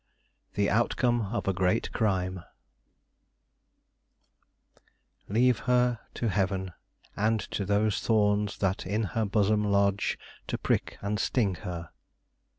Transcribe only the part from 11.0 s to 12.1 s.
and sting her."